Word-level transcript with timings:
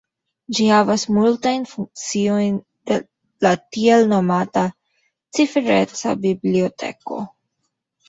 Ĝi 0.57 0.63
havas 0.69 1.03
multajn 1.17 1.67
funkciojn 1.73 2.57
de 2.93 2.99
la 3.49 3.53
tiel 3.77 4.11
nomata 4.17 4.67
cifereca 5.41 6.19
biblioteko. 6.29 7.25